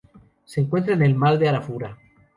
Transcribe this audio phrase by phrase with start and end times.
[0.45, 1.99] Se encuentra en el Mar de Arafura.